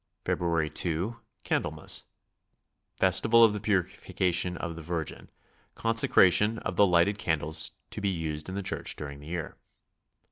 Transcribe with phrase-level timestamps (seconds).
[0.25, 2.05] February 2, Candlemas;
[2.97, 5.29] Festival of the Purification of the Virgin;
[5.75, 9.57] consecration of the lighted candles to be used in the church during the year.